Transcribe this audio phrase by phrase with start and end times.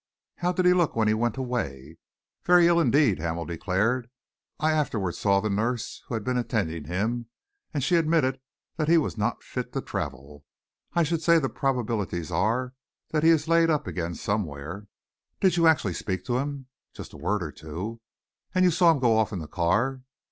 [0.37, 1.99] "How did he look when he went away?"
[2.43, 4.09] "Very ill indeed," Hamel declared.
[4.59, 7.27] "I afterwards saw the nurse who had been attending him,
[7.71, 8.39] and she admitted
[8.77, 10.43] that he was not fit to travel.
[10.95, 12.73] I should say the probabilities are
[13.11, 14.87] that he is laid up again somewhere."
[15.39, 16.65] "Did you actually speak to him?"
[16.95, 18.01] "Just a word or two."
[18.55, 20.01] "And you saw him go off in the car?"